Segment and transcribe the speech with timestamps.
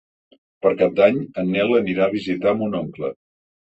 [0.65, 3.17] Per Cap d'Any en Nel anirà a visitar mon oncle.